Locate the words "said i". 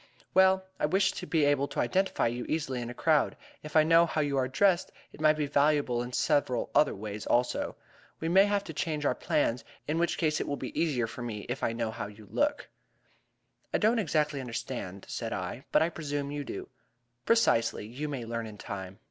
15.07-15.65